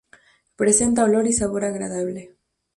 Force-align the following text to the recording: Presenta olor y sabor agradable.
Presenta 0.55 1.03
olor 1.03 1.27
y 1.27 1.33
sabor 1.33 1.63
agradable. 1.63 2.35